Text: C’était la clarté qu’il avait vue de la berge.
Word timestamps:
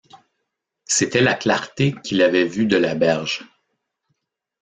C’était 0.85 1.21
la 1.21 1.35
clarté 1.35 1.93
qu’il 2.03 2.23
avait 2.23 2.45
vue 2.47 2.65
de 2.65 2.75
la 2.75 2.95
berge. 2.95 3.43